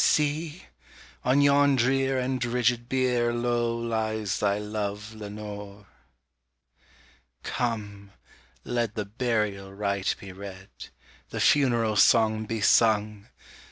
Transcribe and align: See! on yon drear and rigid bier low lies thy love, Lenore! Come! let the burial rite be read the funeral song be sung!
See! 0.03 0.63
on 1.23 1.41
yon 1.41 1.75
drear 1.75 2.17
and 2.17 2.43
rigid 2.43 2.89
bier 2.89 3.31
low 3.31 3.77
lies 3.77 4.39
thy 4.39 4.57
love, 4.57 5.13
Lenore! 5.13 5.85
Come! 7.43 8.09
let 8.63 8.95
the 8.95 9.05
burial 9.05 9.71
rite 9.71 10.15
be 10.19 10.31
read 10.31 10.69
the 11.29 11.39
funeral 11.39 11.97
song 11.97 12.47
be 12.47 12.61
sung! 12.61 13.27